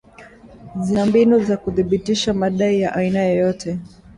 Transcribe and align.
zina 0.81 1.05
mbinu 1.05 1.39
za 1.39 1.57
kuthibitisha 1.57 2.33
madai 2.33 2.81
ya 2.81 2.93
aina 2.95 3.23
yoyote 3.23 3.79